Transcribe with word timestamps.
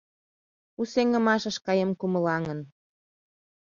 У 0.81 0.83
сеҥымашыш 0.91 1.57
каем 1.65 1.91
кумылаҥын. 1.99 2.59